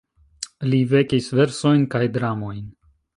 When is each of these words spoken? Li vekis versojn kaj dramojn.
Li 0.69 0.79
vekis 0.93 1.29
versojn 1.39 1.85
kaj 1.97 2.03
dramojn. 2.17 2.61